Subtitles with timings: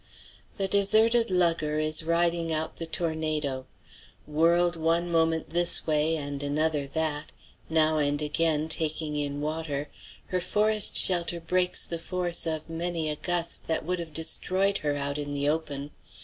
[0.57, 3.67] The deserted lugger is riding out the tornado.
[4.25, 7.31] Whirled one moment this way and another that,
[7.69, 9.89] now and again taking in water,
[10.29, 14.95] her forest shelter breaks the force of many a gust that would have destroyed her
[14.95, 15.91] out in the open.